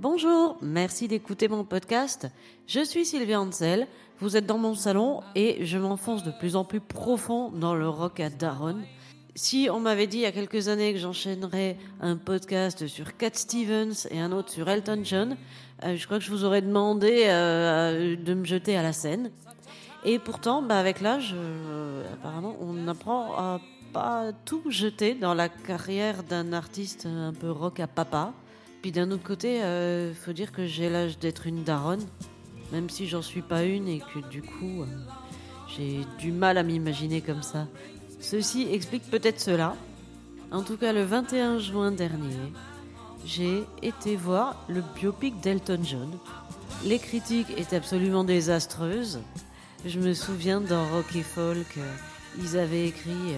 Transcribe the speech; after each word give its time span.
Bonjour, 0.00 0.56
merci 0.62 1.08
d'écouter 1.08 1.48
mon 1.48 1.64
podcast. 1.64 2.28
Je 2.68 2.84
suis 2.84 3.04
Sylvia 3.04 3.40
Ansel, 3.40 3.88
vous 4.20 4.36
êtes 4.36 4.46
dans 4.46 4.56
mon 4.56 4.76
salon 4.76 5.22
et 5.34 5.66
je 5.66 5.76
m'enfonce 5.76 6.22
de 6.22 6.30
plus 6.30 6.54
en 6.54 6.62
plus 6.62 6.78
profond 6.78 7.50
dans 7.50 7.74
le 7.74 7.88
rock 7.88 8.20
à 8.20 8.30
Daron. 8.30 8.76
Si 9.34 9.68
on 9.72 9.80
m'avait 9.80 10.06
dit 10.06 10.18
il 10.18 10.20
y 10.20 10.26
a 10.26 10.30
quelques 10.30 10.68
années 10.68 10.92
que 10.92 11.00
j'enchaînerais 11.00 11.76
un 12.00 12.16
podcast 12.16 12.86
sur 12.86 13.16
Cat 13.16 13.30
Stevens 13.32 14.06
et 14.12 14.20
un 14.20 14.30
autre 14.30 14.52
sur 14.52 14.68
Elton 14.68 15.00
John, 15.02 15.36
euh, 15.82 15.96
je 15.96 16.06
crois 16.06 16.18
que 16.18 16.24
je 16.24 16.30
vous 16.30 16.44
aurais 16.44 16.62
demandé 16.62 17.24
euh, 17.26 18.14
de 18.14 18.34
me 18.34 18.44
jeter 18.44 18.76
à 18.76 18.84
la 18.84 18.92
scène. 18.92 19.32
Et 20.04 20.20
pourtant, 20.20 20.62
bah, 20.62 20.78
avec 20.78 21.00
l'âge, 21.00 21.34
euh, 21.36 22.04
apparemment, 22.14 22.54
on 22.60 22.86
apprend 22.86 23.32
à 23.36 23.60
pas 23.92 24.30
tout 24.44 24.62
jeter 24.70 25.14
dans 25.14 25.34
la 25.34 25.48
carrière 25.48 26.22
d'un 26.22 26.52
artiste 26.52 27.06
un 27.06 27.32
peu 27.32 27.50
rock 27.50 27.80
à 27.80 27.88
papa. 27.88 28.32
Puis 28.82 28.92
d'un 28.92 29.10
autre 29.10 29.24
côté, 29.24 29.62
euh, 29.62 30.14
faut 30.14 30.32
dire 30.32 30.52
que 30.52 30.64
j'ai 30.64 30.88
l'âge 30.88 31.18
d'être 31.18 31.46
une 31.46 31.64
daronne, 31.64 32.04
même 32.72 32.88
si 32.88 33.08
j'en 33.08 33.22
suis 33.22 33.42
pas 33.42 33.64
une 33.64 33.88
et 33.88 33.98
que 33.98 34.20
du 34.28 34.40
coup, 34.40 34.82
euh, 34.82 34.86
j'ai 35.76 36.00
du 36.18 36.30
mal 36.30 36.58
à 36.58 36.62
m'imaginer 36.62 37.20
comme 37.20 37.42
ça. 37.42 37.66
Ceci 38.20 38.68
explique 38.70 39.10
peut-être 39.10 39.40
cela. 39.40 39.74
En 40.52 40.62
tout 40.62 40.76
cas, 40.76 40.92
le 40.92 41.02
21 41.02 41.58
juin 41.58 41.90
dernier, 41.90 42.52
j'ai 43.26 43.64
été 43.82 44.14
voir 44.14 44.64
le 44.68 44.82
biopic 44.94 45.40
d'Elton 45.40 45.80
John. 45.82 46.10
Les 46.84 47.00
critiques 47.00 47.50
étaient 47.56 47.76
absolument 47.76 48.22
désastreuses. 48.22 49.20
Je 49.84 49.98
me 49.98 50.14
souviens 50.14 50.60
dans 50.60 50.88
Rock 50.88 51.16
et 51.16 51.22
Folk, 51.22 51.78
euh, 51.78 51.92
ils 52.38 52.56
avaient 52.56 52.86
écrit 52.86 53.34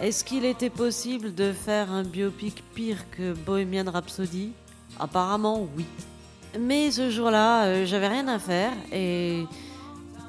Est-ce 0.00 0.24
qu'il 0.24 0.44
était 0.44 0.70
possible 0.70 1.34
de 1.34 1.52
faire 1.52 1.90
un 1.90 2.02
biopic 2.02 2.62
pire 2.74 3.10
que 3.10 3.32
Bohemian 3.32 3.90
Rhapsody? 3.90 4.52
Apparemment, 4.98 5.66
oui. 5.76 5.84
Mais 6.58 6.90
ce 6.90 7.10
jour-là, 7.10 7.64
euh, 7.64 7.86
j'avais 7.86 8.08
rien 8.08 8.28
à 8.28 8.38
faire 8.38 8.72
et 8.92 9.44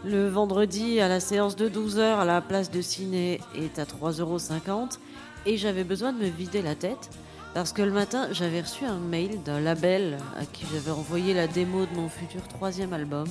le 0.06 0.28
vendredi 0.28 1.00
à 1.00 1.08
la 1.08 1.20
séance 1.20 1.56
de 1.56 1.70
12h 1.70 2.20
à 2.20 2.26
la 2.26 2.42
place 2.42 2.72
de 2.72 2.82
ciné 2.82 3.40
est 3.56 3.80
à 3.80 3.84
3,50€ 3.84 5.00
et 5.46 5.58
j'avais 5.58 5.84
besoin 5.84 6.14
de 6.14 6.20
me 6.20 6.28
vider 6.28 6.62
la 6.62 6.76
tête 6.76 7.10
parce 7.54 7.72
que 7.74 7.82
le 7.82 7.92
matin 7.92 8.28
j'avais 8.32 8.62
reçu 8.62 8.86
un 8.86 8.98
mail 8.98 9.42
d'un 9.44 9.60
label 9.60 10.18
à 10.40 10.46
qui 10.46 10.66
j'avais 10.74 10.92
envoyé 10.92 11.34
la 11.34 11.48
démo 11.48 11.86
de 11.86 11.96
mon 11.96 12.10
futur 12.10 12.46
troisième 12.48 12.94
album 12.94 13.28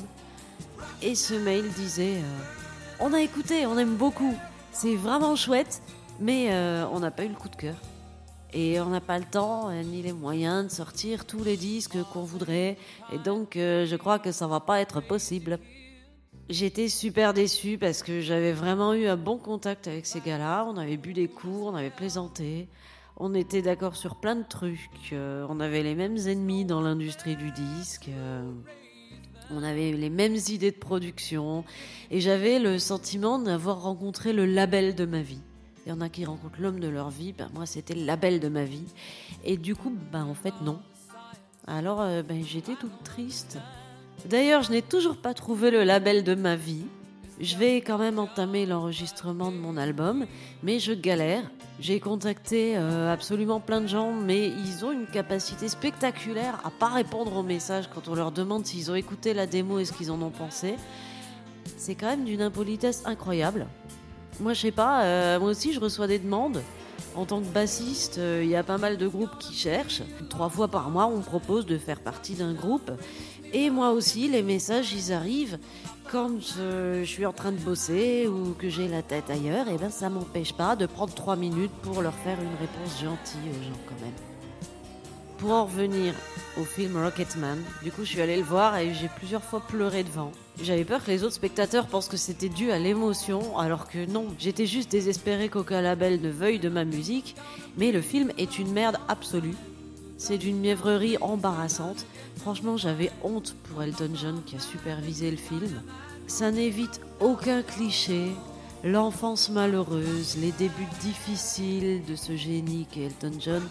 et 1.03 1.15
ce 1.15 1.35
mail 1.35 1.69
disait 1.73 2.17
euh, 2.17 3.01
On 3.01 3.13
a 3.13 3.21
écouté, 3.21 3.67
on 3.67 3.77
aime 3.77 3.97
beaucoup, 3.97 4.35
c'est 4.71 4.95
vraiment 4.95 5.37
chouette, 5.37 5.83
mais 6.21 6.49
euh, 6.51 6.87
on 6.93 7.01
n'a 7.01 7.11
pas 7.11 7.25
eu 7.25 7.29
le 7.29 7.35
coup 7.35 7.49
de 7.49 7.57
cœur. 7.57 7.75
Et 8.55 8.81
on 8.81 8.91
n'a 8.91 9.01
pas 9.01 9.19
le 9.19 9.25
temps 9.25 9.71
euh, 9.71 9.83
ni 9.83 10.03
les 10.03 10.13
moyens 10.13 10.67
de 10.67 10.71
sortir 10.71 11.25
tous 11.25 11.43
les 11.43 11.57
disques 11.57 11.97
qu'on 12.13 12.23
voudrait. 12.23 12.77
Et 13.11 13.19
donc, 13.19 13.57
euh, 13.57 13.87
je 13.87 13.97
crois 13.97 14.19
que 14.19 14.31
ça 14.31 14.47
va 14.47 14.61
pas 14.61 14.81
être 14.81 15.01
possible. 15.01 15.59
J'étais 16.51 16.89
super 16.89 17.33
déçue 17.33 17.79
parce 17.79 18.03
que 18.03 18.21
j'avais 18.21 18.53
vraiment 18.53 18.93
eu 18.93 19.07
un 19.07 19.17
bon 19.17 19.39
contact 19.39 19.89
avec 19.89 20.05
ces 20.05 20.21
gars-là. 20.21 20.67
On 20.69 20.77
avait 20.77 20.99
bu 20.99 21.15
des 21.15 21.29
coups, 21.29 21.63
on 21.65 21.75
avait 21.75 21.91
plaisanté. 21.91 22.69
On 23.17 23.35
était 23.35 23.63
d'accord 23.63 23.97
sur 23.97 24.17
plein 24.17 24.37
de 24.37 24.45
trucs. 24.47 25.13
euh, 25.13 25.47
on 25.49 25.59
avait 25.59 25.83
les 25.83 25.95
mêmes 25.95 26.19
ennemis 26.19 26.67
dans 26.67 26.83
l'industrie 26.83 27.37
du 27.37 27.53
disque. 27.53 28.11
on 29.51 29.63
avait 29.63 29.93
les 29.93 30.11
mêmes 30.11 30.37
idées 30.49 30.73
de 30.73 30.77
production. 30.77 31.65
Et 32.11 32.21
j'avais 32.21 32.59
le 32.59 32.79
sentiment 32.79 33.39
d'avoir 33.39 33.83
rencontré 33.83 34.35
le 34.35 34.45
label 34.45 34.95
de 34.95 35.07
ma 35.07 35.23
vie. 35.23 35.41
Il 35.85 35.89
y 35.89 35.93
en 35.93 36.01
a 36.01 36.09
qui 36.09 36.25
rencontrent 36.25 36.61
l'homme 36.61 36.81
de 36.81 36.89
leur 36.89 37.11
vie, 37.11 37.33
ben 37.33 37.51
moi 37.55 37.67
c'était 37.67 37.95
le 37.95 38.05
label 38.05 38.41
de 38.41 38.49
ma 38.49 38.65
vie. 38.65 38.87
Et 39.45 39.57
du 39.57 39.75
coup, 39.75 39.93
ben 40.13 40.25
en 40.25 40.35
fait 40.35 40.55
non. 40.63 40.81
Alors 41.67 42.01
euh, 42.01 42.23
ben, 42.23 42.43
j'étais 42.45 42.75
toute 42.75 43.03
triste. 43.05 43.59
D'ailleurs, 44.27 44.63
je 44.63 44.71
n'ai 44.71 44.83
toujours 44.83 45.17
pas 45.17 45.35
trouvé 45.35 45.71
le 45.71 45.83
label 45.83 46.23
de 46.23 46.35
ma 46.35 46.55
vie. 46.55 46.85
Je 47.41 47.57
vais 47.57 47.77
quand 47.79 47.99
même 47.99 48.21
entamer 48.21 48.67
l'enregistrement 48.67 49.51
de 49.51 49.57
mon 49.57 49.77
album, 49.77 50.27
mais 50.63 50.79
je 50.79 50.93
galère. 50.93 51.51
J'ai 51.81 51.99
contacté 51.99 52.77
euh, 52.77 53.13
absolument 53.13 53.59
plein 53.59 53.81
de 53.81 53.89
gens, 53.89 54.13
mais 54.13 54.47
ils 54.47 54.85
ont 54.85 54.93
une 54.93 55.07
capacité 55.07 55.69
spectaculaire 55.69 56.61
à 56.65 56.71
pas 56.71 56.89
répondre 56.89 57.35
aux 57.37 57.43
messages 57.43 57.89
quand 57.93 58.07
on 58.07 58.15
leur 58.15 58.31
demande 58.31 58.65
s'ils 58.65 58.91
ont 58.93 58.95
écouté 58.95 59.35
la 59.35 59.47
démo 59.49 59.81
et 59.81 59.85
ce 59.85 59.93
qu'ils 59.93 60.13
en 60.13 60.23
ont 60.23 60.31
pensé. 60.31 60.77
C'est 61.77 61.97
quand 61.97 62.07
même 62.07 62.25
d'une 62.25 62.43
impolitesse 62.43 63.03
incroyable. 63.07 63.67
Moi, 64.43 64.55
je 64.55 64.61
sais 64.61 64.73
pas, 64.73 65.05
euh, 65.05 65.39
moi 65.39 65.51
aussi, 65.51 65.73
je 65.73 65.79
reçois 65.79 66.09
des 66.09 66.19
demandes. 66.19 66.63
En 67.15 67.25
tant 67.27 67.41
que 67.41 67.47
bassiste, 67.47 68.19
euh, 68.19 68.41
il 68.43 68.51
y 68.51 68.57
a 68.57 68.65
pas 68.65 68.77
mal 68.77 68.97
de 68.97 69.07
groupes 69.07 69.39
qui 69.39 69.55
cherchent. 69.55 70.03
Trois 70.31 70.49
fois 70.49 70.67
par 70.67 70.91
mois, 70.91 71.07
on 71.07 71.21
propose 71.21 71.65
de 71.65 71.79
faire 71.79 72.01
partie 72.01 72.35
d'un 72.35 72.53
groupe. 72.53 72.91
Et 73.53 73.71
moi 73.71 73.93
aussi, 73.93 74.29
les 74.29 74.43
messages, 74.43 74.93
ils 74.93 75.13
arrivent 75.13 75.59
quand 76.11 76.57
euh, 76.59 77.05
je 77.05 77.09
suis 77.09 77.25
en 77.25 77.33
train 77.33 77.53
de 77.53 77.59
bosser 77.59 78.27
ou 78.27 78.55
que 78.59 78.69
j'ai 78.69 78.89
la 78.89 79.03
tête 79.03 79.31
ailleurs. 79.31 79.69
Et 79.69 79.79
ben, 79.79 79.91
ça 79.91 80.09
m'empêche 80.09 80.55
pas 80.55 80.75
de 80.75 80.87
prendre 80.87 81.15
trois 81.15 81.37
minutes 81.37 81.71
pour 81.83 82.03
leur 82.03 82.15
faire 82.15 82.39
une 82.41 82.59
réponse 82.61 83.01
gentille 83.01 83.49
aux 83.49 83.63
gens 83.63 83.79
quand 83.89 84.05
même. 84.05 84.32
Pour 85.43 85.51
en 85.51 85.65
revenir 85.65 86.15
au 86.57 86.63
film 86.63 86.97
Rocketman, 86.97 87.59
du 87.83 87.91
coup, 87.91 88.05
je 88.05 88.11
suis 88.11 88.21
allée 88.21 88.37
le 88.37 88.45
voir 88.45 88.77
et 88.77 88.95
j'ai 88.95 89.09
plusieurs 89.09 89.43
fois 89.43 89.59
pleuré 89.59 90.05
devant. 90.05 90.31
J'avais 90.63 90.85
peur 90.85 91.05
que 91.05 91.11
les 91.11 91.25
autres 91.25 91.35
spectateurs 91.35 91.89
pensent 91.89 92.07
que 92.07 92.17
c'était 92.17 92.49
dû 92.49 92.71
à 92.71 92.79
l'émotion, 92.79 93.59
alors 93.59 93.89
que 93.89 94.07
non, 94.07 94.29
j'étais 94.39 94.67
juste 94.67 94.93
désespérée 94.93 95.49
qu'aucun 95.49 95.81
label 95.81 96.21
ne 96.21 96.31
veuille 96.31 96.61
de 96.61 96.69
ma 96.69 96.85
musique, 96.85 97.35
mais 97.77 97.91
le 97.91 98.01
film 98.01 98.31
est 98.39 98.61
une 98.61 98.71
merde 98.73 98.99
absolue. 99.09 99.57
C'est 100.17 100.39
d'une 100.39 100.61
mièvrerie 100.61 101.19
embarrassante. 101.21 102.07
Franchement, 102.37 102.77
j'avais 102.77 103.11
honte 103.25 103.57
pour 103.65 103.83
Elton 103.83 104.13
John 104.15 104.43
qui 104.47 104.55
a 104.55 104.61
supervisé 104.61 105.29
le 105.29 105.37
film. 105.37 105.83
Ça 106.29 106.53
n'évite 106.53 107.01
aucun 107.19 107.63
cliché, 107.63 108.29
l'enfance 108.85 109.51
malheureuse, 109.51 110.37
les 110.41 110.53
débuts 110.53 110.87
difficiles 111.01 112.03
de 112.09 112.15
ce 112.15 112.37
génie 112.37 112.87
qu'est 112.93 113.07
Elton 113.07 113.33
John, 113.41 113.63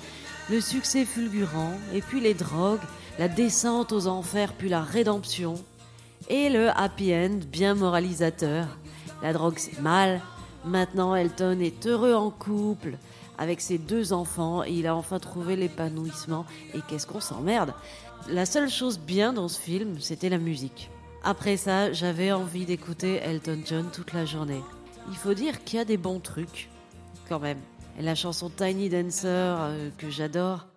le 0.49 0.59
succès 0.59 1.05
fulgurant, 1.05 1.73
et 1.93 2.01
puis 2.01 2.19
les 2.19 2.33
drogues, 2.33 2.81
la 3.19 3.27
descente 3.27 3.91
aux 3.91 4.07
enfers, 4.07 4.53
puis 4.53 4.69
la 4.69 4.81
rédemption, 4.81 5.55
et 6.29 6.49
le 6.49 6.69
happy 6.69 7.13
end 7.13 7.39
bien 7.51 7.75
moralisateur. 7.75 8.67
La 9.21 9.33
drogue 9.33 9.57
c'est 9.57 9.79
mal, 9.81 10.21
maintenant 10.65 11.15
Elton 11.15 11.59
est 11.59 11.85
heureux 11.85 12.13
en 12.13 12.31
couple, 12.31 12.97
avec 13.37 13.61
ses 13.61 13.77
deux 13.77 14.13
enfants, 14.13 14.63
et 14.63 14.71
il 14.71 14.87
a 14.87 14.95
enfin 14.95 15.19
trouvé 15.19 15.55
l'épanouissement, 15.55 16.45
et 16.73 16.79
qu'est-ce 16.87 17.07
qu'on 17.07 17.21
s'emmerde? 17.21 17.73
La 18.29 18.45
seule 18.45 18.69
chose 18.69 18.99
bien 18.99 19.33
dans 19.33 19.47
ce 19.47 19.59
film, 19.59 19.99
c'était 19.99 20.29
la 20.29 20.37
musique. 20.37 20.89
Après 21.23 21.57
ça, 21.57 21.91
j'avais 21.91 22.31
envie 22.31 22.65
d'écouter 22.65 23.15
Elton 23.15 23.61
John 23.65 23.89
toute 23.91 24.13
la 24.13 24.25
journée. 24.25 24.61
Il 25.09 25.15
faut 25.15 25.33
dire 25.33 25.63
qu'il 25.63 25.77
y 25.77 25.81
a 25.81 25.85
des 25.85 25.97
bons 25.97 26.19
trucs, 26.19 26.69
quand 27.29 27.39
même. 27.39 27.59
Et 27.99 28.03
la 28.03 28.15
chanson 28.15 28.49
Tiny 28.49 28.89
Dancer, 28.89 29.27
euh, 29.27 29.89
que 29.97 30.09
j'adore. 30.09 30.67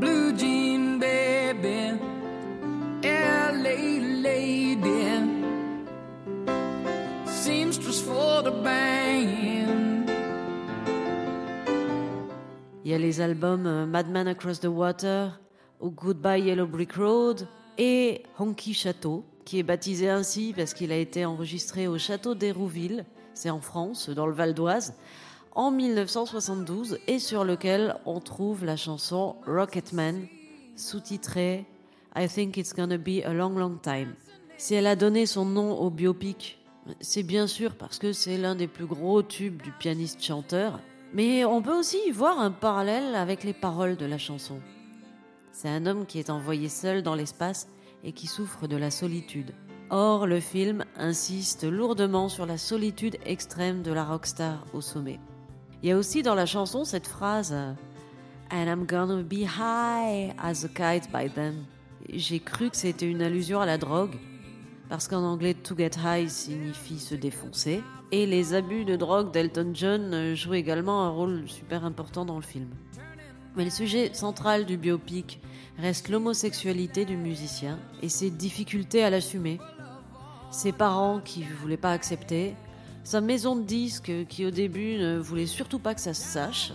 Blue 0.00 0.32
jean 0.38 0.98
baby, 0.98 1.98
LA 3.02 3.98
lady, 4.22 4.80
seamstress 7.26 8.00
for 8.00 8.42
the 8.42 8.52
band. 8.62 9.57
Il 12.88 12.92
y 12.92 12.94
a 12.94 12.98
les 12.98 13.20
albums 13.20 13.66
euh, 13.66 13.84
Madman 13.84 14.28
Across 14.28 14.60
the 14.60 14.64
Water 14.64 15.38
Goodbye 15.82 16.44
Yellow 16.44 16.66
Brick 16.66 16.94
Road 16.94 17.46
et 17.76 18.22
Honky 18.38 18.72
Château, 18.72 19.26
qui 19.44 19.58
est 19.58 19.62
baptisé 19.62 20.08
ainsi 20.08 20.54
parce 20.56 20.72
qu'il 20.72 20.90
a 20.90 20.96
été 20.96 21.26
enregistré 21.26 21.86
au 21.86 21.98
château 21.98 22.34
d'Hérouville, 22.34 23.04
c'est 23.34 23.50
en 23.50 23.60
France, 23.60 24.08
dans 24.08 24.26
le 24.26 24.32
Val 24.32 24.54
d'Oise, 24.54 24.94
en 25.52 25.70
1972 25.70 26.98
et 27.06 27.18
sur 27.18 27.44
lequel 27.44 27.94
on 28.06 28.20
trouve 28.20 28.64
la 28.64 28.76
chanson 28.76 29.36
Rocketman, 29.46 30.26
sous-titrée 30.74 31.66
I 32.16 32.26
Think 32.26 32.56
It's 32.56 32.74
Gonna 32.74 32.96
Be 32.96 33.22
a 33.22 33.34
Long 33.34 33.50
Long 33.50 33.76
Time. 33.76 34.14
Si 34.56 34.74
elle 34.74 34.86
a 34.86 34.96
donné 34.96 35.26
son 35.26 35.44
nom 35.44 35.78
au 35.78 35.90
biopic, 35.90 36.58
c'est 37.02 37.22
bien 37.22 37.46
sûr 37.46 37.74
parce 37.74 37.98
que 37.98 38.14
c'est 38.14 38.38
l'un 38.38 38.54
des 38.54 38.66
plus 38.66 38.86
gros 38.86 39.22
tubes 39.22 39.60
du 39.60 39.72
pianiste-chanteur. 39.72 40.80
Mais 41.12 41.44
on 41.44 41.62
peut 41.62 41.76
aussi 41.76 41.98
y 42.06 42.10
voir 42.10 42.38
un 42.38 42.50
parallèle 42.50 43.14
avec 43.14 43.44
les 43.44 43.54
paroles 43.54 43.96
de 43.96 44.06
la 44.06 44.18
chanson. 44.18 44.60
C'est 45.52 45.68
un 45.68 45.86
homme 45.86 46.06
qui 46.06 46.18
est 46.18 46.30
envoyé 46.30 46.68
seul 46.68 47.02
dans 47.02 47.14
l'espace 47.14 47.68
et 48.04 48.12
qui 48.12 48.26
souffre 48.26 48.66
de 48.66 48.76
la 48.76 48.90
solitude. 48.90 49.54
Or, 49.90 50.26
le 50.26 50.38
film 50.38 50.84
insiste 50.96 51.64
lourdement 51.64 52.28
sur 52.28 52.44
la 52.44 52.58
solitude 52.58 53.16
extrême 53.24 53.82
de 53.82 53.92
la 53.92 54.04
rockstar 54.04 54.64
au 54.74 54.82
sommet. 54.82 55.18
Il 55.82 55.88
y 55.88 55.92
a 55.92 55.96
aussi 55.96 56.22
dans 56.22 56.34
la 56.34 56.46
chanson 56.46 56.84
cette 56.84 57.06
phrase 57.06 57.54
And 58.50 58.66
I'm 58.66 58.86
gonna 58.86 59.22
be 59.22 59.44
high 59.44 60.34
as 60.38 60.64
a 60.64 60.68
kite 60.68 61.10
by 61.12 61.30
then. 61.30 61.64
J'ai 62.10 62.40
cru 62.40 62.70
que 62.70 62.76
c'était 62.76 63.08
une 63.08 63.22
allusion 63.22 63.60
à 63.60 63.66
la 63.66 63.78
drogue, 63.78 64.16
parce 64.88 65.08
qu'en 65.08 65.22
anglais 65.22 65.54
to 65.54 65.76
get 65.76 65.92
high 66.02 66.28
signifie 66.28 66.98
se 66.98 67.14
défoncer, 67.14 67.82
et 68.10 68.26
les 68.26 68.54
abus 68.54 68.84
de 68.84 68.96
drogue 68.96 69.32
d'Elton 69.32 69.70
John 69.74 70.34
jouent 70.34 70.54
également 70.54 71.04
un 71.04 71.10
rôle 71.10 71.48
super 71.48 71.84
important 71.84 72.24
dans 72.24 72.36
le 72.36 72.42
film. 72.42 72.68
Mais 73.56 73.64
le 73.64 73.70
sujet 73.70 74.14
central 74.14 74.66
du 74.66 74.76
biopic 74.76 75.40
reste 75.78 76.08
l'homosexualité 76.08 77.04
du 77.04 77.16
musicien 77.16 77.78
et 78.02 78.08
ses 78.08 78.30
difficultés 78.30 79.02
à 79.04 79.10
l'assumer. 79.10 79.58
Ses 80.50 80.72
parents 80.72 81.20
qui 81.20 81.40
ne 81.40 81.54
voulaient 81.60 81.76
pas 81.76 81.92
accepter, 81.92 82.54
sa 83.04 83.20
maison 83.20 83.56
de 83.56 83.62
disques 83.62 84.12
qui 84.28 84.46
au 84.46 84.50
début 84.50 84.96
ne 84.98 85.18
voulait 85.18 85.46
surtout 85.46 85.78
pas 85.78 85.94
que 85.94 86.00
ça 86.00 86.14
se 86.14 86.22
sache. 86.22 86.72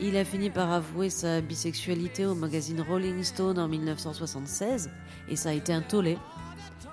Il 0.00 0.16
a 0.16 0.24
fini 0.24 0.50
par 0.50 0.70
avouer 0.70 1.10
sa 1.10 1.40
bisexualité 1.40 2.26
au 2.26 2.34
magazine 2.34 2.80
Rolling 2.80 3.22
Stone 3.22 3.58
en 3.58 3.66
1976 3.66 4.90
et 5.28 5.36
ça 5.36 5.50
a 5.50 5.52
été 5.52 5.72
un 5.72 5.82
tollé. 5.82 6.18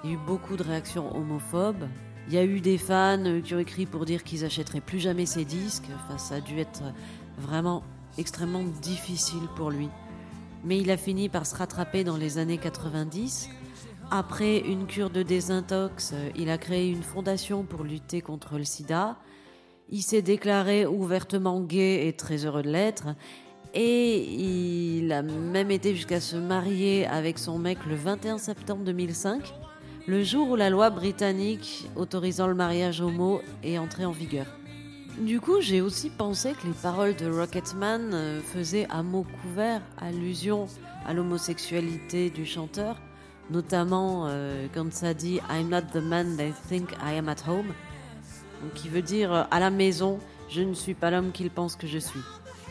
Il 0.03 0.09
y 0.09 0.13
a 0.13 0.15
eu 0.15 0.19
beaucoup 0.25 0.55
de 0.55 0.63
réactions 0.63 1.15
homophobes, 1.15 1.87
il 2.27 2.33
y 2.33 2.37
a 2.37 2.43
eu 2.43 2.59
des 2.59 2.77
fans 2.77 3.41
qui 3.43 3.53
ont 3.53 3.59
écrit 3.59 3.85
pour 3.85 4.05
dire 4.05 4.23
qu'ils 4.23 4.45
achèteraient 4.45 4.81
plus 4.81 4.99
jamais 4.99 5.25
ses 5.25 5.45
disques. 5.45 5.89
Enfin, 5.95 6.17
ça 6.17 6.35
a 6.35 6.41
dû 6.41 6.59
être 6.59 6.81
vraiment 7.37 7.83
extrêmement 8.17 8.63
difficile 8.81 9.47
pour 9.55 9.69
lui. 9.69 9.89
Mais 10.63 10.79
il 10.79 10.89
a 10.89 10.97
fini 10.97 11.29
par 11.29 11.45
se 11.45 11.55
rattraper 11.55 12.03
dans 12.03 12.17
les 12.17 12.39
années 12.39 12.57
90. 12.57 13.49
Après 14.09 14.59
une 14.59 14.87
cure 14.87 15.11
de 15.11 15.21
désintox, 15.21 16.13
il 16.35 16.49
a 16.49 16.57
créé 16.57 16.89
une 16.89 17.03
fondation 17.03 17.63
pour 17.63 17.83
lutter 17.83 18.21
contre 18.21 18.57
le 18.57 18.63
sida. 18.63 19.17
Il 19.89 20.01
s'est 20.01 20.23
déclaré 20.23 20.87
ouvertement 20.87 21.61
gay 21.61 22.07
et 22.07 22.13
très 22.13 22.45
heureux 22.45 22.63
de 22.63 22.69
l'être. 22.69 23.15
Et 23.75 24.99
il 24.99 25.11
a 25.11 25.21
même 25.21 25.69
été 25.69 25.93
jusqu'à 25.93 26.19
se 26.19 26.37
marier 26.37 27.05
avec 27.05 27.37
son 27.37 27.59
mec 27.59 27.77
le 27.87 27.95
21 27.95 28.39
septembre 28.39 28.83
2005 28.83 29.53
le 30.07 30.23
jour 30.23 30.49
où 30.51 30.55
la 30.55 30.69
loi 30.69 30.89
britannique 30.89 31.89
autorisant 31.95 32.47
le 32.47 32.53
mariage 32.53 33.01
homo 33.01 33.41
est 33.63 33.77
entrée 33.77 34.05
en 34.05 34.11
vigueur. 34.11 34.45
Du 35.19 35.39
coup, 35.39 35.61
j'ai 35.61 35.81
aussi 35.81 36.09
pensé 36.09 36.53
que 36.53 36.67
les 36.67 36.73
paroles 36.73 37.15
de 37.15 37.27
Rocketman 37.27 38.13
euh, 38.13 38.41
faisaient 38.41 38.85
à 38.89 39.01
mots 39.01 39.25
couverts 39.41 39.81
allusion 39.97 40.67
à 41.05 41.13
l'homosexualité 41.13 42.29
du 42.29 42.45
chanteur, 42.45 42.97
notamment 43.49 44.25
euh, 44.27 44.67
quand 44.73 44.91
ça 44.93 45.13
dit 45.13 45.39
I'm 45.49 45.69
not 45.69 45.87
the 45.93 46.03
man 46.03 46.35
they 46.35 46.53
think 46.67 46.91
I 47.01 47.17
am 47.17 47.29
at 47.29 47.47
home, 47.47 47.73
qui 48.75 48.89
veut 48.89 49.01
dire 49.01 49.33
euh, 49.33 49.43
à 49.51 49.59
la 49.59 49.69
maison, 49.69 50.19
je 50.49 50.61
ne 50.61 50.73
suis 50.73 50.93
pas 50.93 51.09
l'homme 51.09 51.31
qu'ils 51.31 51.49
pensent 51.49 51.77
que 51.77 51.87
je 51.87 51.99
suis. 51.99 52.21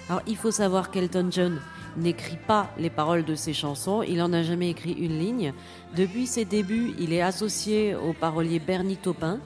Alors 0.09 0.23
il 0.27 0.37
faut 0.37 0.51
savoir 0.51 0.91
qu'Elton 0.91 1.29
John 1.31 1.61
n'écrit 1.97 2.37
pas 2.37 2.69
les 2.77 2.91
paroles 2.91 3.25
de 3.25 3.35
ses 3.35 3.53
chansons, 3.53 4.03
il 4.03 4.21
en 4.21 4.33
a 4.33 4.43
jamais 4.43 4.71
écrit 4.71 4.93
une 4.93 5.19
ligne. 5.19 5.55
Depuis 5.97 6.27
ses 6.27 6.45
débuts, 6.45 6.93
il 6.99 7.13
est 7.13 7.23
associé 7.23 7.95
au 7.95 8.13
parolier 8.13 8.59
Bernie 8.59 8.97
Taupin, 8.97 9.39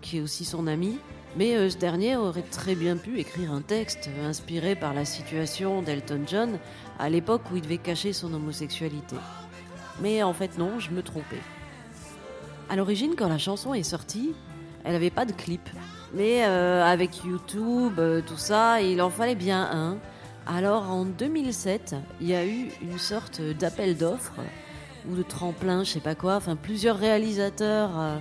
qui 0.00 0.18
est 0.18 0.20
aussi 0.20 0.44
son 0.44 0.66
ami, 0.66 0.98
mais 1.36 1.56
euh, 1.56 1.68
ce 1.68 1.76
dernier 1.76 2.16
aurait 2.16 2.42
très 2.42 2.74
bien 2.74 2.96
pu 2.96 3.18
écrire 3.18 3.52
un 3.52 3.60
texte 3.60 4.08
inspiré 4.24 4.76
par 4.76 4.94
la 4.94 5.04
situation 5.04 5.82
d'Elton 5.82 6.22
John 6.26 6.58
à 6.98 7.10
l'époque 7.10 7.42
où 7.52 7.56
il 7.56 7.62
devait 7.62 7.78
cacher 7.78 8.12
son 8.12 8.32
homosexualité. 8.32 9.16
Mais 10.00 10.22
en 10.22 10.32
fait 10.32 10.56
non, 10.56 10.78
je 10.78 10.90
me 10.90 11.02
trompais. 11.02 11.42
À 12.70 12.76
l'origine, 12.76 13.14
quand 13.16 13.28
la 13.28 13.38
chanson 13.38 13.74
est 13.74 13.82
sortie, 13.82 14.34
elle 14.84 14.92
n'avait 14.92 15.10
pas 15.10 15.24
de 15.24 15.32
clip. 15.32 15.68
Mais 16.14 16.44
euh, 16.44 16.82
avec 16.84 17.24
YouTube, 17.24 17.98
euh, 17.98 18.22
tout 18.26 18.38
ça, 18.38 18.80
il 18.80 19.02
en 19.02 19.10
fallait 19.10 19.34
bien 19.34 19.68
un. 19.70 19.98
Alors 20.46 20.90
en 20.90 21.04
2007, 21.04 21.94
il 22.20 22.28
y 22.28 22.34
a 22.34 22.46
eu 22.46 22.70
une 22.80 22.98
sorte 22.98 23.42
d'appel 23.42 23.96
d'offres 23.96 24.40
ou 25.08 25.14
de 25.14 25.22
tremplin, 25.22 25.84
je 25.84 25.90
sais 25.90 26.00
pas 26.00 26.14
quoi. 26.14 26.36
Enfin, 26.36 26.56
plusieurs 26.56 26.96
réalisateurs 26.96 27.90
euh, 27.98 28.18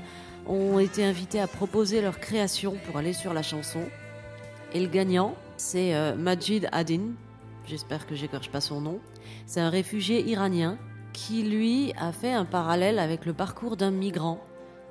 ont 0.47 0.79
été 0.79 1.05
invités 1.05 1.39
à 1.39 1.47
proposer 1.47 2.01
leur 2.01 2.19
création 2.19 2.75
pour 2.85 2.97
aller 2.97 3.13
sur 3.13 3.33
la 3.33 3.43
chanson. 3.43 3.81
Et 4.73 4.81
le 4.81 4.87
gagnant, 4.87 5.35
c'est 5.55 5.93
Majid 6.17 6.67
Adin. 6.73 7.13
J'espère 7.65 8.05
que 8.05 8.15
j'écorche 8.15 8.49
pas 8.49 8.59
son 8.59 8.81
nom. 8.81 8.99
C'est 9.45 9.61
un 9.61 9.69
réfugié 9.69 10.27
iranien 10.29 10.77
qui, 11.13 11.43
lui, 11.43 11.93
a 11.97 12.11
fait 12.11 12.33
un 12.33 12.45
parallèle 12.45 12.99
avec 12.99 13.25
le 13.25 13.33
parcours 13.33 13.77
d'un 13.77 13.91
migrant 13.91 14.41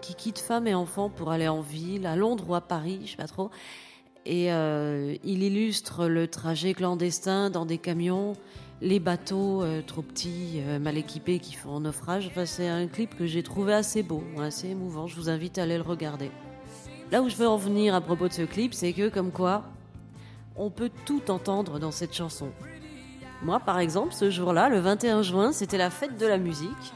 qui 0.07 0.15
quitte 0.15 0.39
femme 0.39 0.69
et 0.69 0.75
enfant 0.75 1.11
pour 1.11 1.33
aller 1.33 1.49
en 1.49 1.61
ville, 1.61 2.07
à 2.07 2.15
Londres 2.15 2.45
ou 2.49 2.55
à 2.55 2.61
Paris, 2.61 3.01
je 3.05 3.11
sais 3.13 3.17
pas 3.17 3.27
trop, 3.27 3.51
et 4.25 4.53
euh, 4.53 5.17
il 5.25 5.43
illustre 5.43 6.07
le 6.07 6.29
trajet 6.29 6.75
clandestin 6.75 7.51
dans 7.51 7.67
des 7.67 7.79
camions, 7.79 8.35
les 8.81 9.01
bateaux 9.01 9.63
euh, 9.63 9.83
trop 9.83 10.03
petits, 10.03 10.61
euh, 10.61 10.79
mal 10.79 10.97
équipés 10.97 11.41
qui 11.41 11.55
font 11.55 11.81
naufrage. 11.81 12.29
Enfin, 12.29 12.45
c'est 12.45 12.69
un 12.69 12.87
clip 12.87 13.17
que 13.17 13.27
j'ai 13.27 13.43
trouvé 13.43 13.73
assez 13.73 14.03
beau, 14.03 14.23
assez 14.41 14.69
émouvant. 14.69 15.09
Je 15.09 15.17
vous 15.17 15.29
invite 15.29 15.59
à 15.59 15.65
aller 15.65 15.77
le 15.77 15.83
regarder. 15.83 16.31
Là 17.11 17.23
où 17.23 17.29
je 17.29 17.37
veux 17.37 17.49
en 17.49 17.57
venir 17.57 17.95
à 17.95 18.01
propos 18.01 18.29
de 18.29 18.33
ce 18.33 18.43
clip, 18.43 18.75
c'est 18.75 18.93
que 18.93 19.09
comme 19.09 19.33
quoi, 19.33 19.65
on 20.57 20.71
peut 20.71 20.91
tout 21.05 21.31
entendre 21.31 21.79
dans 21.81 21.93
cette 21.93 22.15
chanson. 22.15 22.51
Moi, 23.43 23.61
par 23.61 23.81
exemple, 23.81 24.13
ce 24.13 24.31
jour-là, 24.31 24.69
le 24.69 24.79
21 24.79 25.23
juin, 25.23 25.53
c'était 25.53 25.79
la 25.79 25.91
fête 25.91 26.17
de 26.17 26.27
la 26.27 26.39
musique. 26.39 26.93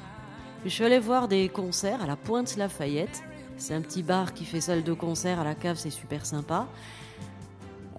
Je 0.62 0.68
suis 0.68 0.84
allée 0.84 0.98
voir 0.98 1.26
des 1.26 1.48
concerts 1.48 2.02
à 2.02 2.06
la 2.06 2.16
Pointe 2.16 2.58
Lafayette. 2.58 3.22
C'est 3.56 3.72
un 3.72 3.80
petit 3.80 4.02
bar 4.02 4.34
qui 4.34 4.44
fait 4.44 4.60
salle 4.60 4.82
de 4.82 4.92
concert 4.92 5.40
à 5.40 5.44
la 5.44 5.54
cave, 5.54 5.76
c'est 5.78 5.88
super 5.88 6.26
sympa. 6.26 6.66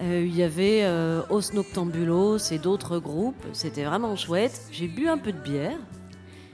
Euh, 0.01 0.23
il 0.23 0.35
y 0.35 0.43
avait 0.43 0.81
euh, 0.83 1.23
Os 1.31 1.53
Noctambulos 1.53 2.37
et 2.51 2.59
d'autres 2.59 2.99
groupes. 2.99 3.43
C'était 3.53 3.83
vraiment 3.83 4.15
chouette. 4.15 4.61
J'ai 4.71 4.87
bu 4.87 5.07
un 5.07 5.17
peu 5.17 5.31
de 5.31 5.39
bière. 5.39 5.77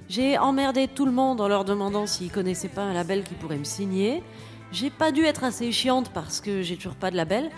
J'ai 0.08 0.38
emmerdé 0.38 0.88
tout 0.88 1.06
le 1.06 1.12
monde 1.12 1.42
en 1.42 1.50
leur 1.50 1.66
demandant 1.66 2.08
s'ils 2.08 2.32
connaissaient 2.32 2.70
pas 2.70 2.84
un 2.84 2.94
label 2.94 3.24
qui 3.24 3.34
pourrait 3.34 3.58
me 3.58 3.66
signer. 3.66 4.24
J'ai 4.72 4.90
pas 4.90 5.12
dû 5.12 5.26
être 5.26 5.44
assez 5.44 5.74
chiante 5.74 6.12
parce 6.14 6.40
que 6.40 6.62
j'ai 6.62 6.78
toujours 6.78 6.96
pas 6.96 7.12
de 7.12 7.18
label. 7.18 7.52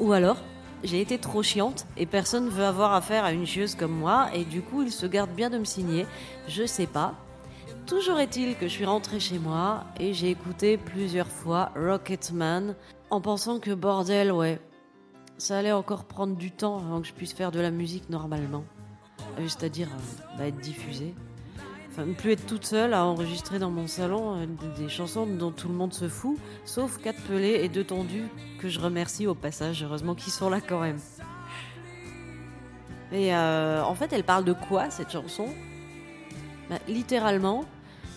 Ou 0.00 0.12
alors, 0.12 0.38
j'ai 0.82 1.00
été 1.00 1.16
trop 1.18 1.44
chiante 1.44 1.86
et 1.96 2.06
personne 2.06 2.48
veut 2.48 2.64
avoir 2.64 2.92
affaire 2.92 3.24
à 3.24 3.30
une 3.30 3.46
chieuse 3.46 3.76
comme 3.76 3.92
moi 3.92 4.30
et 4.34 4.44
du 4.44 4.62
coup, 4.62 4.82
ils 4.82 4.90
se 4.90 5.06
gardent 5.06 5.34
bien 5.34 5.48
de 5.48 5.58
me 5.58 5.64
signer. 5.64 6.06
Je 6.48 6.66
sais 6.66 6.88
pas. 6.88 7.14
Toujours 7.88 8.20
est-il 8.20 8.54
que 8.54 8.68
je 8.68 8.72
suis 8.72 8.84
rentrée 8.84 9.18
chez 9.18 9.38
moi 9.38 9.84
et 9.98 10.12
j'ai 10.12 10.28
écouté 10.28 10.76
plusieurs 10.76 11.26
fois 11.26 11.72
Rocketman 11.74 12.74
en 13.08 13.22
pensant 13.22 13.60
que 13.60 13.70
bordel, 13.70 14.30
ouais, 14.30 14.60
ça 15.38 15.56
allait 15.56 15.72
encore 15.72 16.04
prendre 16.04 16.36
du 16.36 16.50
temps 16.50 16.76
avant 16.76 17.00
que 17.00 17.06
je 17.06 17.14
puisse 17.14 17.32
faire 17.32 17.50
de 17.50 17.60
la 17.60 17.70
musique 17.70 18.10
normalement. 18.10 18.64
Euh, 19.38 19.48
c'est-à-dire 19.48 19.88
euh, 19.88 20.36
bah, 20.36 20.48
être 20.48 20.58
diffusée. 20.58 21.14
Enfin, 21.90 22.04
ne 22.04 22.12
plus 22.12 22.32
être 22.32 22.44
toute 22.44 22.66
seule 22.66 22.92
à 22.92 23.06
enregistrer 23.06 23.58
dans 23.58 23.70
mon 23.70 23.86
salon 23.86 24.36
euh, 24.36 24.46
des, 24.76 24.90
chansons 24.90 25.26
dont 25.26 25.50
tout 25.50 25.68
le 25.68 25.74
monde 25.74 25.94
se 25.94 26.10
fout, 26.10 26.38
sauf 26.66 26.98
quatre 26.98 27.22
pelés 27.22 27.60
et 27.62 27.70
deux 27.70 27.84
tendus 27.84 28.28
que 28.60 28.68
je 28.68 28.80
remercie 28.80 29.26
au 29.26 29.34
passage, 29.34 29.82
heureusement 29.82 30.14
qu'ils 30.14 30.34
sont 30.34 30.50
là 30.50 30.60
quand 30.60 30.80
même. 30.80 30.98
Et 33.12 33.34
en 33.34 33.94
fait, 33.94 34.12
elle 34.12 34.24
parle 34.24 34.44
de 34.44 34.52
quoi 34.52 34.90
cette 34.90 35.10
chanson? 35.10 35.48
Bah, 36.68 36.76
Littéralement, 36.86 37.64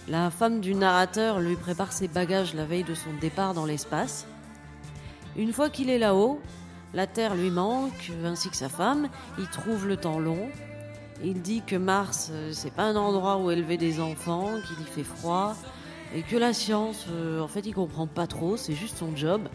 la 0.08 0.30
femme 0.30 0.62
du 0.62 0.74
narrateur 0.74 1.40
lui 1.40 1.56
prépare 1.56 1.94
ses 1.94 2.08
bagages 2.08 2.54
la 2.54 2.66
veille 2.66 2.84
de 2.84 2.96
son 2.96 3.14
départ 3.20 3.54
dans 3.54 3.66
l'espace. 3.66 4.26
Une 5.38 5.54
fois 5.54 5.70
qu'il 5.70 5.90
est 5.90 6.00
là-haut, 6.00 6.42
la 6.94 7.08
terre 7.08 7.36
lui 7.36 7.50
manque, 7.52 8.12
ainsi 8.26 8.50
que 8.50 8.56
sa 8.56 8.68
femme. 8.68 9.08
Il 9.40 9.48
trouve 9.48 9.88
le 9.88 9.96
temps 9.98 10.20
long. 10.20 10.50
Il 11.24 11.42
dit 11.42 11.62
que 11.66 11.76
Mars, 11.76 12.30
euh, 12.32 12.52
c'est 12.52 12.74
pas 12.74 12.84
un 12.84 12.96
endroit 12.96 13.38
où 13.38 13.52
élever 13.52 13.78
des 13.78 14.00
enfants, 14.02 14.50
qu'il 14.68 14.84
y 14.84 14.90
fait 14.90 15.04
froid, 15.04 15.56
et 16.16 16.24
que 16.24 16.36
la 16.36 16.52
science, 16.52 17.06
euh, 17.12 17.40
en 17.40 17.48
fait, 17.48 17.62
il 17.62 17.74
comprend 17.74 18.08
pas 18.08 18.28
trop, 18.28 18.58
c'est 18.58 18.74
juste 18.74 18.98
son 18.98 19.16
job. 19.16 19.48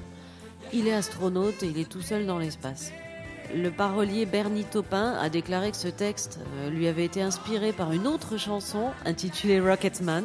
Il 0.72 0.86
est 0.86 0.94
astronaute 0.94 1.62
et 1.62 1.66
il 1.66 1.78
est 1.78 1.88
tout 1.88 2.02
seul 2.02 2.24
dans 2.24 2.38
l'espace. 2.38 2.92
Le 3.54 3.70
parolier 3.70 4.26
Bernie 4.26 4.64
Taupin 4.64 5.12
a 5.14 5.28
déclaré 5.28 5.70
que 5.70 5.76
ce 5.76 5.88
texte 5.88 6.40
euh, 6.58 6.70
lui 6.70 6.88
avait 6.88 7.04
été 7.04 7.22
inspiré 7.22 7.72
par 7.72 7.92
une 7.92 8.06
autre 8.06 8.36
chanson 8.36 8.90
intitulée 9.04 9.60
Rocketman 9.60 10.24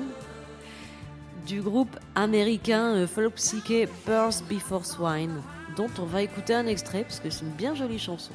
du 1.45 1.61
groupe 1.61 1.97
américain 2.15 3.05
folk 3.07 3.35
psyché 3.35 3.87
Pearls 4.05 4.43
Before 4.49 4.85
Swine 4.85 5.41
dont 5.75 5.89
on 5.99 6.05
va 6.05 6.21
écouter 6.21 6.53
un 6.53 6.67
extrait 6.67 7.03
parce 7.03 7.19
que 7.19 7.29
c'est 7.29 7.45
une 7.45 7.51
bien 7.51 7.75
jolie 7.75 7.99
chanson. 7.99 8.33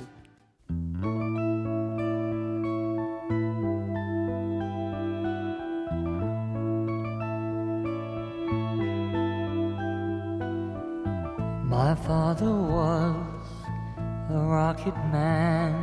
A 14.30 14.38
rocket 14.38 14.96
man. 15.12 15.74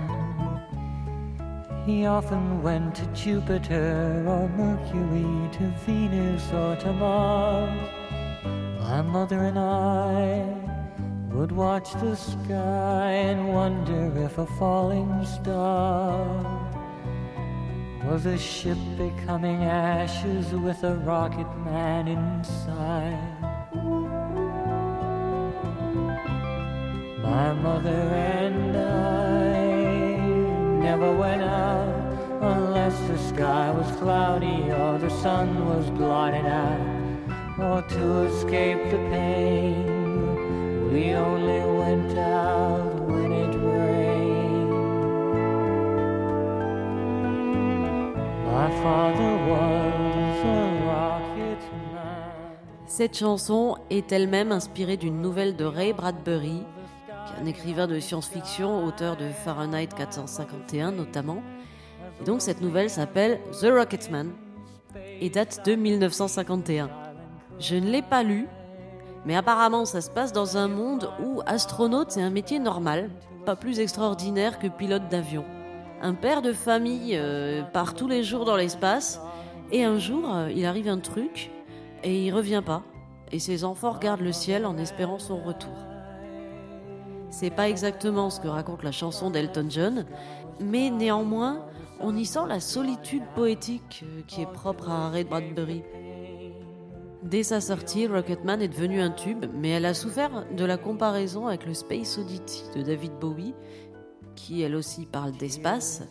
He 1.86 2.06
often 2.06 2.62
went 2.62 2.96
to 2.96 3.06
Jupiter 3.08 4.24
or 4.28 4.48
Mercury, 4.50 5.50
to 5.54 5.74
Venus 5.86 6.52
or 6.52 6.76
to 6.78 6.94
Mars. 6.94 7.90
My 8.80 9.02
mother 9.02 9.40
and 9.40 9.58
I 9.58 10.46
would 11.34 11.52
watch 11.52 11.94
the 11.94 12.16
sky 12.16 13.12
and 13.12 13.54
wonder 13.54 14.12
if 14.18 14.38
a 14.38 14.46
falling 14.46 15.26
star 15.26 16.70
was 18.06 18.26
a 18.26 18.38
ship 18.38 18.78
becoming 18.98 19.64
ashes 19.64 20.52
with 20.54 20.84
a 20.84 20.96
rocket 20.98 21.48
man 21.66 22.08
inside. 22.08 23.53
My 27.36 27.52
mother 27.52 27.90
and 27.90 28.78
I 28.78 29.58
never 30.88 31.12
went 31.18 31.42
out 31.42 31.90
unless 32.42 32.96
the 33.08 33.18
sky 33.18 33.72
was 33.72 33.90
cloudy 33.98 34.70
or 34.72 35.00
the 35.00 35.10
sun 35.24 35.48
was 35.66 35.90
blotted 35.90 36.46
out, 36.46 36.80
or 37.58 37.82
to 37.96 38.06
escape 38.30 38.82
the 38.92 39.02
pain. 39.10 39.84
We 40.94 41.14
only 41.16 41.62
went 41.82 42.16
out 42.20 42.94
when 43.10 43.32
it 43.32 43.56
rained. 43.72 44.70
My 48.46 48.70
father 48.84 49.32
was 49.52 50.38
a 50.60 50.62
rocket 50.86 51.62
man. 51.94 52.58
Cette 52.86 53.18
chanson 53.18 53.76
est 53.90 54.12
elle-même 54.12 54.52
inspirée 54.52 54.98
d'une 54.98 55.20
nouvelle 55.20 55.56
de 55.56 55.66
Ray 55.66 55.94
Bradbury, 55.94 56.64
un 57.42 57.46
écrivain 57.46 57.88
de 57.88 58.00
science-fiction, 58.00 58.86
auteur 58.86 59.18
de 59.18 59.30
Fahrenheit 59.30 59.88
451 59.88 60.92
notamment. 60.92 61.42
Et 62.22 62.24
donc 62.24 62.42
cette 62.42 62.62
nouvelle 62.62 62.90
s'appelle 62.90 63.40
The 63.62 63.68
Rocketman 63.72 64.32
et 65.20 65.30
date 65.30 65.66
de 65.66 65.76
1951. 65.76 66.90
Je 67.60 67.76
ne 67.76 67.90
l'ai 67.90 68.02
pas 68.02 68.24
lu, 68.24 68.48
mais 69.26 69.36
apparemment 69.36 69.86
ça 69.86 70.02
se 70.02 70.10
passe 70.10 70.34
dans 70.34 70.58
un 70.58 70.68
monde 70.68 71.10
où 71.24 71.42
astronaute 71.46 72.12
c'est 72.12 72.22
un 72.22 72.30
métier 72.30 72.60
normal, 72.60 73.10
pas 73.46 73.56
plus 73.56 73.80
extraordinaire 73.80 74.60
que 74.60 74.68
pilote 74.68 75.08
d'avion. 75.10 75.46
Un 76.02 76.14
père 76.14 76.42
de 76.42 76.52
famille 76.52 77.16
euh, 77.16 77.64
part 77.64 77.94
tous 77.94 78.08
les 78.08 78.24
jours 78.24 78.46
dans 78.46 78.58
l'espace 78.58 79.22
et 79.72 79.84
un 79.84 79.98
jour 79.98 80.34
euh, 80.34 80.52
il 80.54 80.66
arrive 80.66 80.90
un 80.90 81.00
truc 81.00 81.50
et 82.04 82.26
il 82.26 82.34
revient 82.34 82.64
pas. 82.66 82.84
Et 83.32 83.40
ses 83.40 83.64
enfants 83.64 83.92
regardent 83.92 84.22
le 84.22 84.32
ciel 84.34 84.66
en 84.66 84.78
espérant 84.78 85.18
son 85.18 85.38
retour. 85.42 85.93
C'est 87.34 87.50
pas 87.50 87.68
exactement 87.68 88.30
ce 88.30 88.40
que 88.40 88.48
raconte 88.48 88.84
la 88.84 88.92
chanson 88.92 89.32
d'Elton 89.32 89.66
John, 89.68 90.06
mais 90.60 90.92
néanmoins, 90.92 91.66
on 92.00 92.16
y 92.16 92.26
sent 92.26 92.46
la 92.48 92.60
solitude 92.60 93.24
poétique 93.34 94.04
euh, 94.04 94.22
qui 94.28 94.44
est 94.44 94.52
propre 94.52 94.92
à 94.92 95.10
Ray 95.10 95.24
Bradbury. 95.24 95.82
Dès 97.24 97.42
sa 97.42 97.60
sortie, 97.60 98.06
Rocketman 98.06 98.62
est 98.62 98.68
devenu 98.68 99.02
un 99.02 99.10
tube, 99.10 99.46
mais 99.52 99.70
elle 99.70 99.88
a 99.88 99.96
souffert 99.96 100.46
de 100.56 100.64
la 100.64 100.78
comparaison 100.78 101.48
avec 101.48 101.66
le 101.66 101.74
Space 101.74 102.20
Oddity 102.20 102.66
de 102.76 102.84
David 102.84 103.14
Bowie, 103.20 103.56
qui 104.36 104.62
elle 104.62 104.76
aussi 104.76 105.08
parle 105.08 105.32
d'espace. 105.32 106.04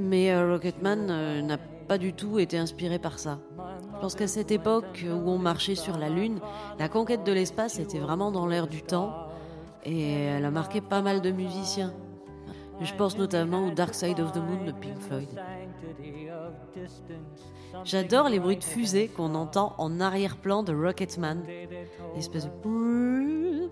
Mais 0.00 0.32
euh, 0.32 0.54
Rocketman 0.54 1.10
euh, 1.10 1.42
n'a 1.42 1.58
pas 1.58 1.98
du 1.98 2.14
tout 2.14 2.38
été 2.38 2.56
inspiré 2.56 2.98
par 2.98 3.18
ça. 3.18 3.40
Je 3.96 4.00
pense 4.00 4.14
qu'à 4.14 4.26
cette 4.26 4.52
époque 4.52 5.04
où 5.06 5.28
on 5.28 5.38
marchait 5.38 5.74
sur 5.74 5.98
la 5.98 6.08
Lune, 6.08 6.40
la 6.78 6.88
conquête 6.88 7.24
de 7.24 7.32
l'espace 7.32 7.78
était 7.78 7.98
vraiment 7.98 8.30
dans 8.30 8.46
l'air 8.46 8.68
du 8.68 8.80
temps 8.80 9.28
et 9.84 10.12
elle 10.24 10.44
a 10.44 10.50
marqué 10.50 10.80
pas 10.80 11.02
mal 11.02 11.20
de 11.20 11.30
musiciens. 11.30 11.92
Je 12.80 12.94
pense 12.94 13.16
notamment 13.16 13.66
au 13.66 13.70
Dark 13.70 13.94
Side 13.94 14.20
of 14.20 14.32
the 14.32 14.38
Moon 14.38 14.64
de 14.64 14.72
Pink 14.72 14.98
Floyd. 15.00 15.28
J'adore 17.84 18.28
les 18.28 18.38
bruits 18.38 18.56
de 18.56 18.64
fusée 18.64 19.08
qu'on 19.08 19.34
entend 19.34 19.74
en 19.78 20.00
arrière-plan 20.00 20.62
de 20.62 20.74
Rocketman. 20.74 21.42
L'espèce 22.14 22.46
de... 22.46 23.70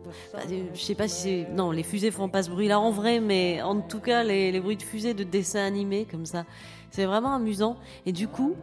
Je 0.74 0.80
sais 0.80 0.94
pas 0.94 1.08
si 1.08 1.22
c'est... 1.22 1.48
Non, 1.52 1.70
les 1.70 1.82
fusées 1.82 2.10
font 2.10 2.28
pas 2.28 2.42
ce 2.42 2.50
bruit-là 2.50 2.80
en 2.80 2.90
vrai, 2.90 3.20
mais 3.20 3.60
en 3.62 3.80
tout 3.80 4.00
cas, 4.00 4.22
les, 4.22 4.52
les 4.52 4.60
bruits 4.60 4.76
de 4.76 4.82
fusée 4.82 5.12
de 5.12 5.24
dessins 5.24 5.64
animés 5.64 6.06
comme 6.10 6.24
ça, 6.24 6.44
c'est 6.90 7.04
vraiment 7.04 7.34
amusant. 7.34 7.76
Et 8.06 8.12
du 8.12 8.28
coup, 8.28 8.54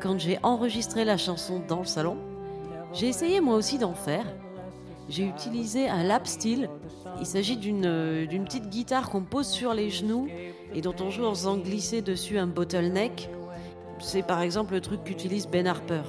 quand 0.00 0.18
j'ai 0.18 0.38
enregistré 0.42 1.04
la 1.04 1.16
chanson 1.16 1.60
dans 1.66 1.80
le 1.80 1.84
salon, 1.84 2.16
j'ai 2.92 3.08
essayé 3.08 3.40
moi 3.40 3.56
aussi 3.56 3.78
d'en 3.78 3.94
faire. 3.94 4.24
J'ai 5.08 5.24
utilisé 5.24 5.88
un 5.88 6.02
lap 6.02 6.26
steel. 6.26 6.68
Il 7.18 7.26
s'agit 7.26 7.56
d'une 7.56 8.26
d'une 8.26 8.44
petite 8.44 8.68
guitare 8.68 9.08
qu'on 9.08 9.22
pose 9.22 9.48
sur 9.48 9.72
les 9.72 9.88
genoux 9.88 10.28
et 10.74 10.80
dont 10.82 10.94
on 11.00 11.10
joue 11.10 11.24
en 11.24 11.34
faisant 11.34 11.56
glisser 11.56 12.02
dessus 12.02 12.38
un 12.38 12.46
bottleneck. 12.46 13.30
C'est 14.00 14.22
par 14.22 14.42
exemple 14.42 14.74
le 14.74 14.80
truc 14.80 15.04
qu'utilise 15.04 15.48
Ben 15.48 15.66
Harper. 15.66 16.02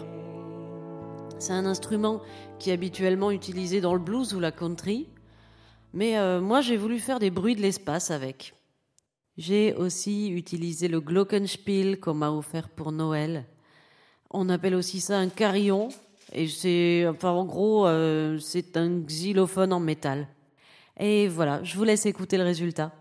C'est 1.40 1.54
un 1.54 1.66
instrument 1.66 2.22
qui 2.60 2.70
est 2.70 2.74
habituellement 2.74 3.32
utilisé 3.32 3.80
dans 3.80 3.94
le 3.94 4.00
blues 4.00 4.34
ou 4.34 4.42
la 4.42 4.52
country, 4.52 5.08
mais 5.94 6.18
euh, 6.18 6.42
moi 6.42 6.60
j'ai 6.60 6.76
voulu 6.76 7.00
faire 7.00 7.20
des 7.20 7.32
bruits 7.32 7.56
de 7.56 7.62
l'espace 7.62 8.12
avec. 8.12 8.54
J'ai 9.38 9.74
aussi 9.74 10.28
utilisé 10.28 10.90
le 10.90 11.00
glockenspiel 11.00 12.02
qu'on 12.02 12.14
m'a 12.14 12.30
offert 12.30 12.68
pour 12.68 12.92
Noël. 12.92 13.46
On 14.30 14.50
appelle 14.50 14.76
aussi 14.76 15.00
ça 15.00 15.18
un 15.18 15.30
carillon, 15.30 15.88
et 16.34 16.48
c'est, 16.48 17.08
enfin 17.08 17.32
en 17.32 17.46
gros, 17.46 17.88
euh, 17.88 18.38
c'est 18.40 18.78
un 18.78 19.02
xylophone 19.02 19.74
en 19.74 19.80
métal. 19.80 20.28
Et 21.00 21.28
voilà, 21.28 21.64
je 21.64 21.78
vous 21.78 21.84
laisse 21.84 22.06
écouter 22.06 22.38
le 22.38 22.44
résultat. 22.44 22.92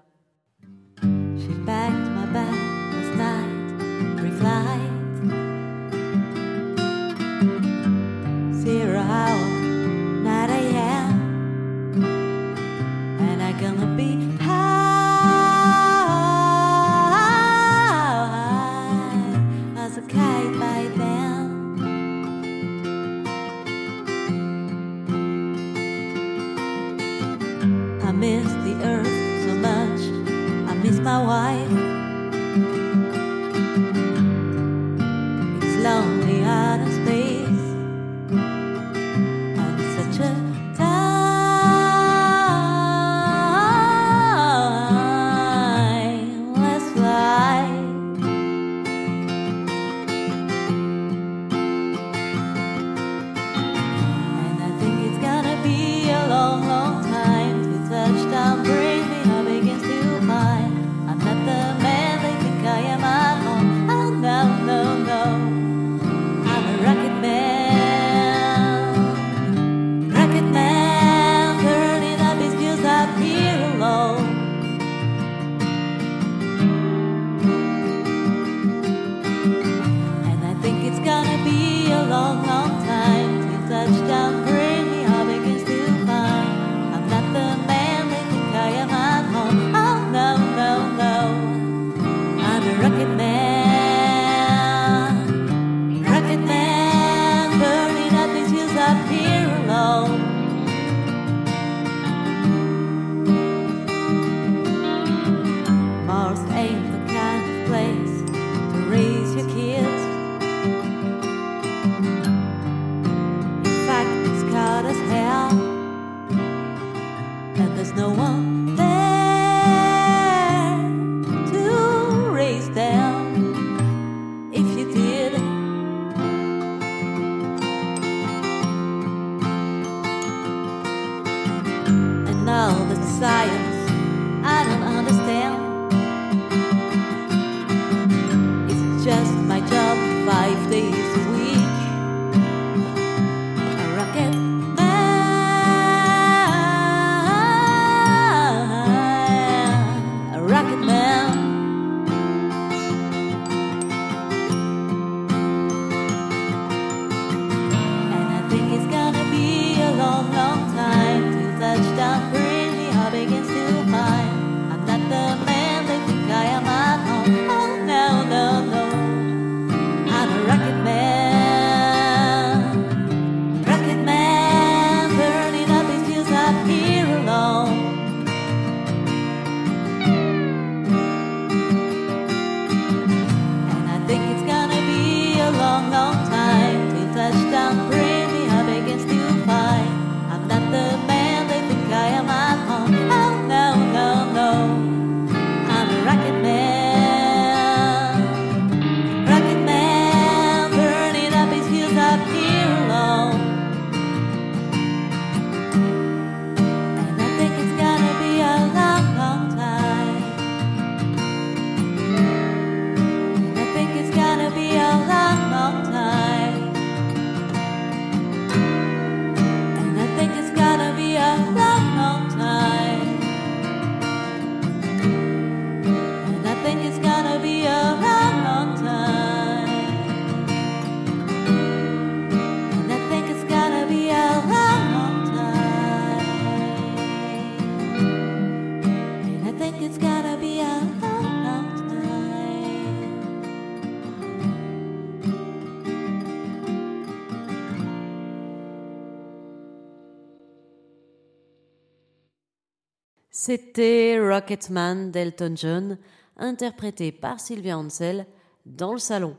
C'était 253.41 254.19
Rocketman 254.19 255.13
d'Elton 255.13 255.55
John, 255.55 255.99
interprété 256.39 257.13
par 257.13 257.39
Sylvia 257.39 257.79
Ansel 257.79 258.27
dans 258.67 258.93
le 258.93 258.99
salon. 258.99 259.37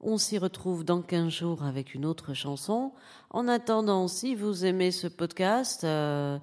On 0.00 0.16
s'y 0.16 0.38
retrouve 0.38 0.84
dans 0.84 1.02
15 1.02 1.32
jours 1.32 1.64
avec 1.64 1.96
une 1.96 2.04
autre 2.06 2.34
chanson. 2.34 2.92
En 3.30 3.48
attendant, 3.48 4.06
si 4.06 4.36
vous 4.36 4.64
aimez 4.64 4.92
ce 4.92 5.08
podcast, 5.08 5.82
euh, 5.82 6.38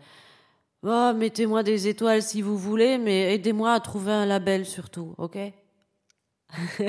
oh, 0.83 1.13
mettez-moi 1.15 1.63
des 1.63 1.87
étoiles 1.87 2.21
si 2.21 2.41
vous 2.41 2.57
voulez, 2.57 2.97
mais 2.97 3.33
aidez-moi 3.33 3.71
à 3.71 3.79
trouver 3.79 4.11
un 4.11 4.25
label 4.25 4.65
surtout, 4.65 5.15
ok? 5.17 5.37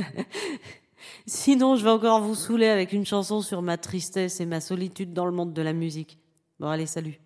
Sinon, 1.25 1.77
je 1.77 1.85
vais 1.85 1.91
encore 1.91 2.21
vous 2.21 2.35
saouler 2.35 2.67
avec 2.67 2.93
une 2.93 3.07
chanson 3.07 3.43
sur 3.43 3.63
ma 3.63 3.79
tristesse 3.79 4.41
et 4.41 4.47
ma 4.47 4.61
solitude 4.61 5.13
dans 5.13 5.27
le 5.27 5.33
monde 5.33 5.53
de 5.53 5.63
la 5.63 5.73
musique. 5.73 6.19
Bon, 6.59 6.67
allez, 6.67 6.87
salut. 6.87 7.24